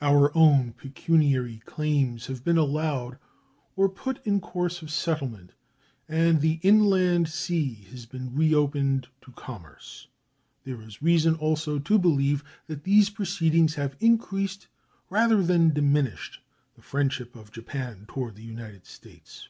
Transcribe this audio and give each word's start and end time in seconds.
Our 0.00 0.30
own 0.36 0.74
pecuniary 0.74 1.56
claims 1.64 2.26
have 2.28 2.44
been 2.44 2.56
allowed 2.56 3.18
or 3.74 3.88
put 3.88 4.24
in 4.24 4.38
course 4.40 4.80
of 4.80 4.92
settlement, 4.92 5.54
and 6.08 6.40
the 6.40 6.60
inland 6.62 7.28
sea 7.28 7.74
has 7.90 8.06
been 8.06 8.32
reopened 8.32 9.08
to 9.22 9.32
commerce. 9.32 10.06
There 10.62 10.80
is 10.82 11.02
reason 11.02 11.34
also 11.34 11.80
to 11.80 11.98
believe 11.98 12.44
that 12.68 12.84
these 12.84 13.10
proceedings 13.10 13.74
have 13.74 13.96
increased 13.98 14.68
rather 15.10 15.42
than 15.42 15.74
diminished 15.74 16.38
the 16.76 16.82
friendship 16.82 17.34
of 17.34 17.50
Japan 17.50 18.04
toward 18.06 18.36
the 18.36 18.44
United 18.44 18.86
States. 18.86 19.48